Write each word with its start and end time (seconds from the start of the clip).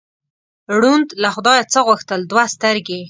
ړوند 0.79 1.07
له 1.21 1.29
خدایه 1.35 1.63
څه 1.73 1.79
غوښتل؟ 1.87 2.19
دوه 2.31 2.43
سترګې. 2.55 2.99